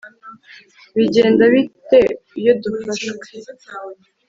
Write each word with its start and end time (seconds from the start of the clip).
bigenda 0.95 1.43
bite 1.53 2.01
iyo 2.39 2.53
dufashwe 2.61 3.27